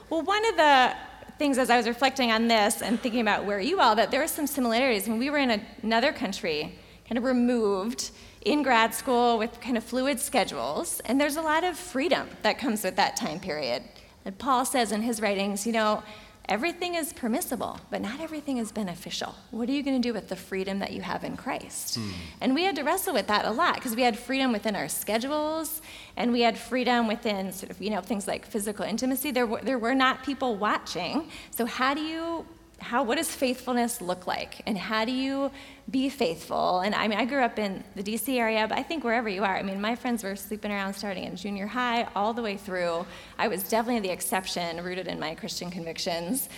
Well, 0.09 0.21
one 0.21 0.45
of 0.45 0.55
the 0.55 0.95
things 1.37 1.57
as 1.57 1.69
I 1.69 1.75
was 1.75 1.85
reflecting 1.85 2.31
on 2.31 2.47
this 2.47 2.81
and 2.81 2.97
thinking 2.97 3.19
about 3.19 3.43
where 3.43 3.59
you 3.59 3.81
all, 3.81 3.93
that 3.97 4.09
there 4.09 4.21
were 4.21 4.27
some 4.27 4.47
similarities. 4.47 5.05
When 5.05 5.19
we 5.19 5.29
were 5.29 5.37
in 5.37 5.61
another 5.83 6.13
country, 6.13 6.79
kind 7.07 7.17
of 7.17 7.25
removed 7.25 8.11
in 8.45 8.63
grad 8.63 8.93
school 8.93 9.37
with 9.37 9.59
kind 9.59 9.75
of 9.75 9.83
fluid 9.83 10.21
schedules, 10.21 11.01
and 11.01 11.19
there's 11.19 11.35
a 11.35 11.41
lot 11.41 11.65
of 11.65 11.77
freedom 11.77 12.29
that 12.41 12.57
comes 12.57 12.85
with 12.85 12.95
that 12.95 13.17
time 13.17 13.41
period. 13.41 13.83
And 14.23 14.37
Paul 14.37 14.63
says 14.63 14.93
in 14.93 15.01
his 15.01 15.21
writings, 15.21 15.67
you 15.67 15.73
know, 15.73 16.01
everything 16.49 16.95
is 16.95 17.13
permissible, 17.13 17.79
but 17.89 18.01
not 18.01 18.19
everything 18.19 18.57
is 18.57 18.71
beneficial. 18.71 19.35
What 19.51 19.67
are 19.69 19.71
you 19.71 19.83
going 19.83 20.01
to 20.01 20.07
do 20.07 20.13
with 20.13 20.29
the 20.29 20.35
freedom 20.35 20.79
that 20.79 20.93
you 20.93 21.01
have 21.01 21.23
in 21.23 21.35
Christ? 21.35 21.95
Hmm. 21.95 22.11
And 22.41 22.55
we 22.55 22.63
had 22.63 22.75
to 22.77 22.83
wrestle 22.83 23.13
with 23.13 23.27
that 23.27 23.45
a 23.45 23.51
lot 23.51 23.75
because 23.75 23.95
we 23.95 24.01
had 24.01 24.17
freedom 24.17 24.51
within 24.51 24.75
our 24.75 24.87
schedules 24.87 25.81
and 26.15 26.31
we 26.31 26.41
had 26.41 26.57
freedom 26.57 27.07
within 27.07 27.51
sort 27.51 27.71
of, 27.71 27.81
you 27.81 27.89
know, 27.89 28.01
things 28.01 28.27
like 28.27 28.45
physical 28.45 28.85
intimacy. 28.85 29.31
There 29.31 29.45
were, 29.45 29.61
there 29.61 29.79
were 29.79 29.95
not 29.95 30.23
people 30.23 30.55
watching. 30.55 31.29
So 31.51 31.65
how 31.65 31.93
do 31.93 32.01
you 32.01 32.45
how 32.79 33.03
what 33.03 33.17
does 33.17 33.29
faithfulness 33.29 34.01
look 34.01 34.27
like? 34.27 34.61
And 34.67 34.77
how 34.77 35.03
do 35.03 35.11
you 35.11 35.51
be 35.89 36.09
faithful? 36.09 36.79
And 36.81 36.93
i 36.93 37.07
mean 37.07 37.17
i 37.17 37.25
grew 37.25 37.41
up 37.41 37.57
in 37.57 37.83
the 37.95 38.03
dc 38.03 38.27
area 38.37 38.65
but 38.67 38.77
i 38.77 38.83
think 38.83 39.03
wherever 39.03 39.29
you 39.29 39.43
are 39.43 39.57
i 39.57 39.63
mean 39.63 39.81
my 39.81 39.95
friends 39.95 40.23
were 40.23 40.35
sleeping 40.35 40.71
around 40.71 40.93
starting 40.93 41.23
in 41.23 41.35
junior 41.35 41.67
high 41.67 42.07
all 42.15 42.33
the 42.33 42.41
way 42.41 42.57
through. 42.57 43.05
I 43.37 43.47
was 43.47 43.63
definitely 43.67 44.07
the 44.07 44.13
exception 44.13 44.83
rooted 44.83 45.07
in 45.07 45.19
my 45.19 45.35
christian 45.35 45.71
convictions. 45.71 46.49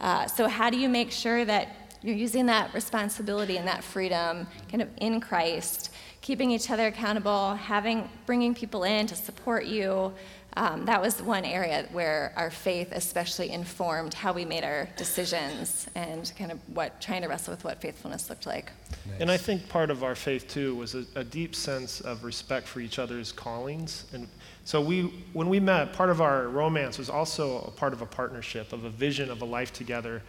Uh, 0.00 0.26
so, 0.26 0.46
how 0.46 0.70
do 0.70 0.78
you 0.78 0.88
make 0.88 1.10
sure 1.10 1.44
that 1.44 1.74
you're 2.02 2.16
using 2.16 2.46
that 2.46 2.72
responsibility 2.74 3.56
and 3.56 3.66
that 3.66 3.82
freedom 3.82 4.46
kind 4.70 4.82
of 4.82 4.88
in 4.98 5.20
Christ, 5.20 5.90
keeping 6.20 6.50
each 6.50 6.70
other 6.70 6.86
accountable, 6.86 7.54
having, 7.54 8.08
bringing 8.26 8.54
people 8.54 8.84
in 8.84 9.06
to 9.08 9.16
support 9.16 9.66
you? 9.66 10.12
Um, 10.58 10.86
that 10.86 11.00
was 11.00 11.22
one 11.22 11.44
area 11.44 11.86
where 11.92 12.32
our 12.34 12.50
faith 12.50 12.88
especially 12.90 13.50
informed 13.50 14.12
how 14.12 14.32
we 14.32 14.44
made 14.44 14.64
our 14.64 14.88
decisions 14.96 15.86
and 15.94 16.32
kind 16.36 16.50
of 16.50 16.58
what 16.74 17.00
trying 17.00 17.22
to 17.22 17.28
wrestle 17.28 17.52
with 17.52 17.62
what 17.62 17.80
faithfulness 17.80 18.28
looked 18.28 18.44
like. 18.44 18.72
Nice. 19.08 19.20
And 19.20 19.30
I 19.30 19.36
think 19.36 19.68
part 19.68 19.88
of 19.88 20.02
our 20.02 20.16
faith 20.16 20.48
too 20.48 20.74
was 20.74 20.96
a, 20.96 21.04
a, 21.14 21.22
deep 21.22 21.54
sense 21.54 22.00
of 22.00 22.24
respect 22.24 22.66
for 22.66 22.80
each 22.80 22.98
other's 22.98 23.30
callings. 23.30 24.06
And 24.12 24.26
so 24.64 24.80
we, 24.80 25.02
when 25.32 25.48
we 25.48 25.60
met, 25.60 25.92
part 25.92 26.10
of 26.10 26.20
our 26.20 26.48
romance 26.48 26.98
was 26.98 27.08
also 27.08 27.60
a 27.60 27.70
part 27.70 27.92
of 27.92 28.02
a 28.02 28.06
partnership, 28.06 28.72
of 28.72 28.82
a 28.82 28.90
vision 28.90 29.30
of 29.30 29.42
a 29.42 29.44
life 29.44 29.72
together. 29.72 30.22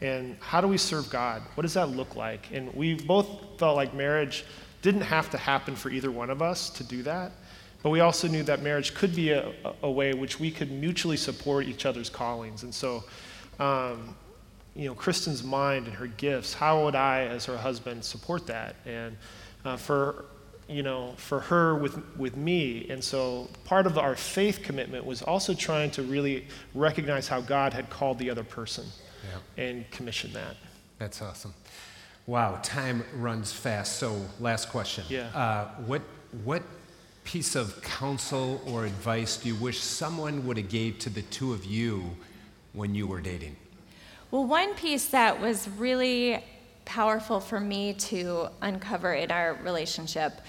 And 0.00 0.36
how 0.38 0.60
do 0.60 0.68
we 0.68 0.78
serve 0.78 1.10
God? 1.10 1.42
What 1.56 1.62
does 1.62 1.74
that 1.74 1.88
look 1.88 2.14
like? 2.14 2.52
And 2.52 2.72
we 2.74 2.94
both 2.94 3.26
felt 3.58 3.74
like 3.74 3.92
marriage 3.92 4.44
didn't 4.82 5.00
have 5.00 5.30
to 5.30 5.36
happen 5.36 5.74
for 5.74 5.90
either 5.90 6.12
one 6.12 6.30
of 6.30 6.42
us 6.42 6.70
to 6.70 6.84
do 6.84 7.02
that. 7.02 7.32
But 7.84 7.90
we 7.90 8.00
also 8.00 8.28
knew 8.28 8.42
that 8.44 8.62
marriage 8.62 8.94
could 8.94 9.14
be 9.14 9.32
a, 9.32 9.52
a 9.82 9.90
way 9.90 10.14
which 10.14 10.40
we 10.40 10.50
could 10.50 10.72
mutually 10.72 11.18
support 11.18 11.66
each 11.66 11.84
other's 11.84 12.08
callings. 12.08 12.62
And 12.62 12.74
so, 12.74 13.04
um, 13.60 14.16
you 14.74 14.86
know, 14.86 14.94
Kristen's 14.94 15.44
mind 15.44 15.86
and 15.86 15.94
her 15.94 16.06
gifts, 16.06 16.54
how 16.54 16.82
would 16.84 16.94
I, 16.94 17.24
as 17.24 17.44
her 17.44 17.58
husband, 17.58 18.02
support 18.02 18.46
that? 18.46 18.76
And 18.86 19.18
uh, 19.66 19.76
for, 19.76 20.24
you 20.66 20.82
know, 20.82 21.12
for 21.18 21.40
her 21.40 21.74
with, 21.74 22.02
with 22.16 22.38
me. 22.38 22.88
And 22.88 23.04
so 23.04 23.50
part 23.64 23.86
of 23.86 23.98
our 23.98 24.16
faith 24.16 24.62
commitment 24.62 25.04
was 25.04 25.20
also 25.20 25.52
trying 25.52 25.90
to 25.90 26.02
really 26.02 26.46
recognize 26.74 27.28
how 27.28 27.42
God 27.42 27.74
had 27.74 27.90
called 27.90 28.18
the 28.18 28.30
other 28.30 28.44
person 28.44 28.86
yeah. 29.24 29.62
and 29.62 29.90
commission 29.90 30.32
that. 30.32 30.56
That's 30.98 31.20
awesome. 31.20 31.52
Wow, 32.26 32.60
time 32.62 33.04
runs 33.16 33.52
fast. 33.52 33.96
So, 33.96 34.18
last 34.40 34.70
question. 34.70 35.04
Yeah. 35.10 35.26
Uh, 35.34 35.68
what, 35.84 36.00
what 36.44 36.62
piece 37.24 37.56
of 37.56 37.82
counsel 37.82 38.62
or 38.66 38.84
advice 38.84 39.38
do 39.38 39.48
you 39.48 39.54
wish 39.56 39.80
someone 39.80 40.46
would 40.46 40.56
have 40.56 40.68
gave 40.68 40.98
to 41.00 41.10
the 41.10 41.22
two 41.22 41.52
of 41.52 41.64
you 41.64 42.04
when 42.72 42.94
you 42.94 43.06
were 43.06 43.20
dating? 43.20 43.56
Well, 44.30 44.44
one 44.44 44.74
piece 44.74 45.06
that 45.08 45.40
was 45.40 45.68
really 45.78 46.44
powerful 46.84 47.40
for 47.40 47.60
me 47.60 47.94
to 47.94 48.48
uncover 48.60 49.14
in 49.14 49.30
our 49.30 49.54
relationship 49.62 50.40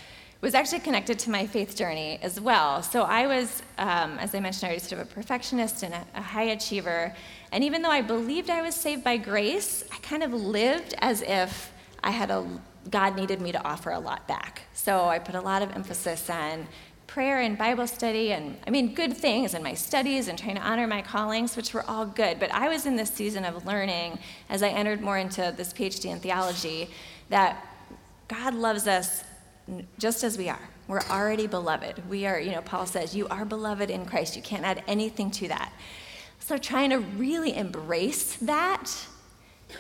was 0.42 0.54
actually 0.54 0.80
connected 0.80 1.18
to 1.18 1.30
my 1.30 1.48
faith 1.48 1.76
journey 1.76 2.20
as 2.22 2.40
well. 2.40 2.84
So 2.84 3.04
I 3.04 3.26
was, 3.26 3.64
um, 3.78 4.20
as 4.20 4.36
I 4.36 4.40
mentioned, 4.40 4.72
I 4.72 4.74
was 4.76 4.84
sort 4.84 5.02
of 5.02 5.10
a 5.10 5.12
perfectionist 5.12 5.82
and 5.84 5.94
a, 5.94 6.06
a 6.14 6.22
high 6.22 6.44
achiever. 6.44 7.16
And 7.52 7.64
even 7.64 7.82
though 7.82 7.90
I 7.90 8.02
believed 8.02 8.50
I 8.50 8.62
was 8.62 8.76
saved 8.76 9.04
by 9.04 9.18
grace, 9.18 9.84
I 9.92 9.98
kind 9.98 10.24
of 10.24 10.34
lived 10.34 10.94
as 11.00 11.22
if 11.22 11.72
I 12.04 12.12
had 12.12 12.30
a 12.30 12.46
God 12.90 13.16
needed 13.16 13.42
me 13.42 13.52
to 13.52 13.64
offer 13.64 13.92
a 13.92 14.00
lot 14.00 14.28
back. 14.28 14.64
So 14.74 15.06
I 15.06 15.20
put 15.20 15.36
a 15.36 15.42
lot 15.42 15.62
of 15.62 15.72
emphasis 15.72 16.30
on 16.30 16.68
prayer 17.08 17.40
and 17.42 17.58
Bible 17.58 17.88
study, 17.88 18.32
and 18.32 18.58
I 18.66 18.72
mean, 18.72 18.94
good 18.94 19.16
things 19.16 19.54
in 19.54 19.64
my 19.64 19.74
studies 19.74 20.28
and 20.28 20.38
trying 20.38 20.56
to 20.56 20.62
honor 20.62 20.88
my 20.88 21.02
callings, 21.02 21.56
which 21.56 21.74
were 21.74 21.84
all 21.88 22.06
good. 22.06 22.40
But 22.40 22.52
I 22.52 22.68
was 22.68 22.86
in 22.86 22.96
this 22.96 23.12
season 23.12 23.46
of 23.46 23.66
learning 23.66 24.20
as 24.50 24.64
I 24.64 24.70
entered 24.70 25.02
more 25.02 25.18
into 25.18 25.54
this 25.56 25.72
PhD 25.72 26.06
in 26.12 26.20
theology 26.20 26.90
that 27.30 27.66
God 28.28 28.54
loves 28.54 28.88
us 28.88 29.24
just 29.98 30.24
as 30.24 30.38
we 30.38 30.50
are. 30.50 30.70
We're 30.88 31.02
already 31.10 31.48
beloved. 31.48 32.08
We 32.10 32.26
are, 32.26 32.40
you 32.40 32.52
know, 32.52 32.62
Paul 32.62 32.86
says, 32.86 33.16
you 33.16 33.28
are 33.30 33.46
beloved 33.46 33.90
in 33.90 34.06
Christ. 34.06 34.36
You 34.36 34.42
can't 34.42 34.64
add 34.64 34.84
anything 34.88 35.32
to 35.32 35.48
that. 35.48 35.74
So 36.40 36.58
trying 36.58 36.92
to 36.92 37.00
really 37.00 37.56
embrace 37.56 38.36
that 38.36 38.92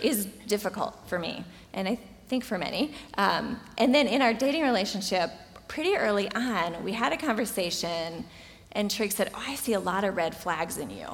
is 0.01 0.25
difficult 0.47 0.97
for 1.07 1.19
me. 1.19 1.43
And 1.73 1.87
I 1.87 1.99
think 2.27 2.43
for 2.43 2.57
many. 2.57 2.93
Um, 3.17 3.59
and 3.77 3.93
then 3.93 4.07
in 4.07 4.21
our 4.21 4.33
dating 4.33 4.63
relationship, 4.63 5.31
pretty 5.67 5.95
early 5.95 6.31
on, 6.33 6.83
we 6.83 6.93
had 6.93 7.13
a 7.13 7.17
conversation, 7.17 8.25
and 8.71 8.89
Trig 8.91 9.11
said, 9.11 9.31
Oh, 9.33 9.43
I 9.47 9.55
see 9.55 9.73
a 9.73 9.79
lot 9.79 10.03
of 10.03 10.15
red 10.15 10.35
flags 10.35 10.77
in 10.77 10.89
you. 10.89 11.07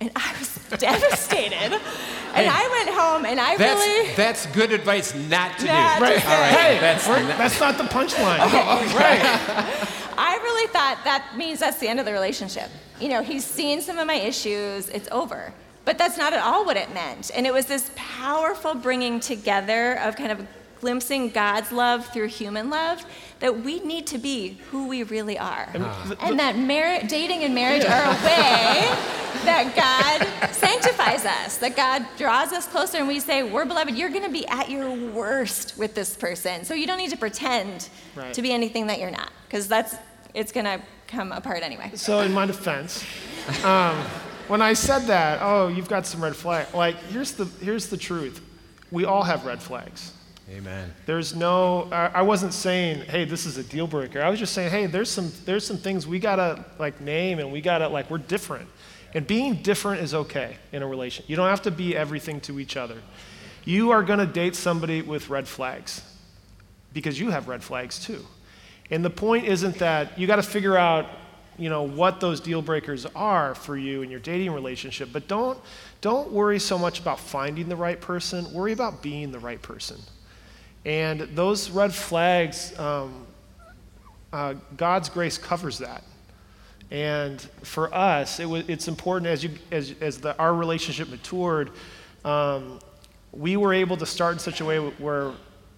And 0.00 0.12
I 0.14 0.34
was 0.38 0.54
devastated. 0.78 1.54
and 1.54 1.80
hey, 2.34 2.48
I 2.48 2.84
went 2.84 2.96
home 2.96 3.26
and 3.26 3.40
I 3.40 3.56
that's, 3.56 3.80
really. 3.80 4.14
That's 4.14 4.46
good 4.46 4.72
advice 4.72 5.14
not 5.14 5.58
to 5.58 5.66
not 5.66 5.98
do. 5.98 6.04
Right. 6.04 6.24
All 6.24 6.40
right. 6.40 6.50
Hey, 6.50 6.78
that's, 6.78 7.08
not, 7.08 7.38
that's 7.38 7.60
not 7.60 7.78
the 7.78 7.84
punchline. 7.84 8.46
Okay. 8.46 8.62
Oh, 8.64 8.96
right. 8.96 9.98
I 10.16 10.36
really 10.36 10.68
thought 10.68 10.98
that 11.04 11.34
means 11.36 11.58
that's 11.58 11.78
the 11.78 11.88
end 11.88 11.98
of 11.98 12.06
the 12.06 12.12
relationship. 12.12 12.70
You 13.00 13.08
know, 13.08 13.22
he's 13.22 13.44
seen 13.44 13.80
some 13.80 13.98
of 13.98 14.06
my 14.06 14.14
issues, 14.14 14.88
it's 14.88 15.08
over. 15.10 15.52
But 15.84 15.96
that's 15.96 16.18
not 16.18 16.32
at 16.32 16.40
all 16.44 16.64
what 16.64 16.76
it 16.76 16.92
meant. 16.92 17.30
And 17.34 17.46
it 17.46 17.52
was 17.52 17.66
this 17.66 17.90
powerful 17.96 18.74
bringing 18.74 19.20
together 19.20 19.98
of 20.00 20.16
kind 20.16 20.30
of 20.30 20.46
glimpsing 20.80 21.30
God's 21.30 21.72
love 21.72 22.06
through 22.06 22.28
human 22.28 22.70
love, 22.70 23.04
that 23.40 23.60
we 23.62 23.80
need 23.80 24.06
to 24.08 24.18
be 24.18 24.58
who 24.70 24.88
we 24.88 25.02
really 25.02 25.38
are. 25.38 25.68
Uh-huh. 25.74 26.14
And 26.20 26.38
that 26.38 26.56
mar- 26.56 27.02
dating 27.06 27.44
and 27.44 27.54
marriage 27.54 27.84
are 27.84 28.02
a 28.04 28.14
way 28.24 28.88
that 29.44 29.74
God 29.76 30.52
sanctifies 30.52 31.24
us, 31.24 31.58
that 31.58 31.76
God 31.76 32.06
draws 32.16 32.52
us 32.52 32.66
closer 32.66 32.98
and 32.98 33.08
we 33.08 33.20
say, 33.20 33.42
We're 33.42 33.64
beloved, 33.64 33.94
you're 33.96 34.10
going 34.10 34.24
to 34.24 34.30
be 34.30 34.46
at 34.48 34.70
your 34.70 34.90
worst 34.90 35.78
with 35.78 35.94
this 35.94 36.16
person. 36.16 36.64
So 36.64 36.74
you 36.74 36.86
don't 36.86 36.98
need 36.98 37.10
to 37.10 37.16
pretend 37.16 37.88
right. 38.16 38.32
to 38.34 38.42
be 38.42 38.52
anything 38.52 38.86
that 38.88 38.98
you're 38.98 39.10
not, 39.10 39.30
because 39.46 39.68
that's, 39.68 39.96
it's 40.34 40.52
going 40.52 40.66
to 40.66 40.80
come 41.06 41.32
apart 41.32 41.62
anyway. 41.62 41.90
So, 41.94 42.20
in 42.20 42.32
my 42.32 42.46
defense, 42.46 43.04
um, 43.64 43.96
when 44.46 44.62
I 44.62 44.74
said 44.74 45.00
that, 45.06 45.40
oh, 45.42 45.68
you've 45.68 45.88
got 45.88 46.06
some 46.06 46.22
red 46.22 46.36
flags, 46.36 46.72
like, 46.74 46.96
here's 47.04 47.32
the, 47.32 47.44
here's 47.64 47.88
the 47.88 47.96
truth. 47.96 48.42
We 48.90 49.04
all 49.04 49.22
have 49.22 49.44
red 49.44 49.62
flags. 49.62 50.12
Amen. 50.50 50.94
There's 51.04 51.34
no, 51.34 51.88
I 51.92 52.22
wasn't 52.22 52.54
saying, 52.54 53.02
hey, 53.02 53.26
this 53.26 53.44
is 53.44 53.58
a 53.58 53.62
deal 53.62 53.86
breaker. 53.86 54.22
I 54.22 54.30
was 54.30 54.38
just 54.38 54.54
saying, 54.54 54.70
hey, 54.70 54.86
there's 54.86 55.10
some, 55.10 55.30
there's 55.44 55.66
some 55.66 55.76
things 55.76 56.06
we 56.06 56.18
gotta 56.18 56.64
like 56.78 57.00
name 57.02 57.38
and 57.38 57.52
we 57.52 57.60
gotta, 57.60 57.86
like, 57.88 58.10
we're 58.10 58.18
different. 58.18 58.66
And 59.14 59.26
being 59.26 59.56
different 59.56 60.00
is 60.00 60.14
okay 60.14 60.56
in 60.72 60.82
a 60.82 60.86
relation. 60.86 61.24
You 61.28 61.36
don't 61.36 61.48
have 61.48 61.62
to 61.62 61.70
be 61.70 61.94
everything 61.94 62.40
to 62.42 62.60
each 62.60 62.78
other. 62.78 62.96
You 63.64 63.90
are 63.90 64.02
gonna 64.02 64.26
date 64.26 64.54
somebody 64.56 65.02
with 65.02 65.28
red 65.28 65.46
flags 65.46 66.02
because 66.94 67.20
you 67.20 67.30
have 67.30 67.46
red 67.46 67.62
flags 67.62 68.02
too. 68.02 68.24
And 68.90 69.04
the 69.04 69.10
point 69.10 69.44
isn't 69.44 69.78
that 69.78 70.18
you 70.18 70.26
gotta 70.26 70.42
figure 70.42 70.78
out, 70.78 71.10
you 71.58 71.68
know, 71.68 71.82
what 71.82 72.20
those 72.20 72.40
deal 72.40 72.62
breakers 72.62 73.04
are 73.14 73.54
for 73.54 73.76
you 73.76 74.00
in 74.00 74.10
your 74.10 74.20
dating 74.20 74.52
relationship, 74.52 75.10
but 75.12 75.28
don't, 75.28 75.58
don't 76.00 76.32
worry 76.32 76.58
so 76.58 76.78
much 76.78 77.00
about 77.00 77.20
finding 77.20 77.68
the 77.68 77.76
right 77.76 78.00
person, 78.00 78.50
worry 78.54 78.72
about 78.72 79.02
being 79.02 79.30
the 79.30 79.40
right 79.40 79.60
person. 79.60 79.98
And 80.88 81.20
those 81.36 81.68
red 81.68 81.94
flags, 81.94 82.76
um, 82.78 83.26
uh, 84.32 84.54
God's 84.74 85.10
grace 85.10 85.36
covers 85.36 85.76
that. 85.78 86.02
And 86.90 87.38
for 87.62 87.94
us, 87.94 88.40
it 88.40 88.44
w- 88.44 88.64
it's 88.66 88.88
important 88.88 89.26
as, 89.26 89.44
you, 89.44 89.50
as, 89.70 89.94
as 90.00 90.16
the, 90.16 90.34
our 90.38 90.54
relationship 90.54 91.10
matured, 91.10 91.72
um, 92.24 92.80
we 93.32 93.58
were 93.58 93.74
able 93.74 93.98
to 93.98 94.06
start 94.06 94.32
in 94.32 94.38
such 94.38 94.62
a 94.62 94.64
way 94.64 94.78
where 94.78 95.32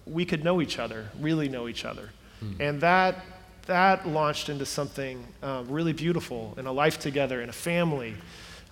we 0.05 0.23
could 0.23 0.45
know 0.45 0.61
each 0.61 0.79
other, 0.79 1.09
really 1.19 1.49
know 1.49 1.67
each 1.67 1.83
other. 1.83 2.11
Hmm. 2.39 2.61
And 2.61 2.79
that, 2.79 3.25
that 3.65 4.07
launched 4.07 4.47
into 4.47 4.65
something 4.65 5.27
uh, 5.43 5.65
really 5.67 5.91
beautiful 5.91 6.53
in 6.57 6.67
a 6.67 6.71
life 6.71 6.99
together, 6.99 7.41
in 7.41 7.49
a 7.49 7.53
family. 7.53 8.15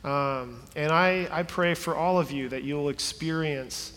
Um, 0.06 0.62
and 0.78 0.90
I, 0.94 1.28
I 1.30 1.44
pray 1.44 1.74
for 1.74 1.98
all 1.98 2.18
of 2.18 2.32
you 2.32 2.48
that 2.48 2.64
you'll 2.64 2.88
experience 2.88 3.92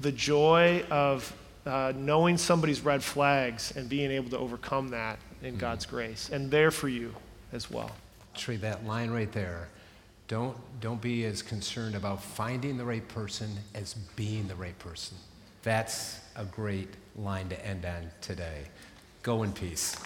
the 0.00 0.10
joy 0.10 0.82
of 0.90 1.32
uh, 1.66 1.92
knowing 1.96 2.36
somebody's 2.36 2.82
red 2.82 3.02
flags 3.02 3.72
and 3.76 3.88
being 3.88 4.10
able 4.10 4.30
to 4.30 4.38
overcome 4.38 4.88
that 4.88 5.18
in 5.42 5.50
mm-hmm. 5.50 5.60
God's 5.60 5.86
grace, 5.86 6.30
and 6.30 6.50
there 6.50 6.70
for 6.70 6.88
you 6.88 7.14
as 7.52 7.70
well. 7.70 7.90
Trey, 8.34 8.56
that 8.56 8.84
line 8.84 9.10
right 9.10 9.30
there. 9.32 9.68
Don't, 10.26 10.56
don't 10.80 11.00
be 11.00 11.24
as 11.24 11.42
concerned 11.42 11.94
about 11.94 12.22
finding 12.22 12.76
the 12.78 12.84
right 12.84 13.06
person 13.08 13.50
as 13.74 13.94
being 14.16 14.48
the 14.48 14.54
right 14.54 14.78
person. 14.78 15.16
That's 15.62 16.20
a 16.36 16.44
great 16.44 16.88
line 17.16 17.48
to 17.50 17.66
end 17.66 17.84
on 17.84 18.10
today. 18.20 18.62
Go 19.22 19.42
in 19.42 19.52
peace. 19.52 19.96